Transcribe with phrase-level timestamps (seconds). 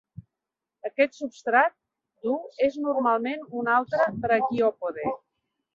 [0.89, 1.75] Aquest substrat
[2.25, 5.17] dur és normalment un altre braquiòpode.